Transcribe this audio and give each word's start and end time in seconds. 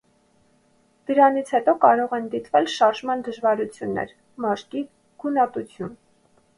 Դրանից 1.09 1.51
հետո 1.57 1.75
կարող 1.83 2.17
են 2.19 2.25
դիտվել 2.33 2.71
շարժման 2.79 3.23
դժվարություններ, 3.31 4.19
մաշկի 4.49 4.87
գունատություն։ 5.25 5.99